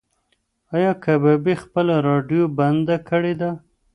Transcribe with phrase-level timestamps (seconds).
[0.75, 3.51] ایا کبابي خپله راډیو بنده کړې ده؟